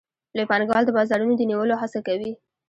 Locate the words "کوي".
2.07-2.31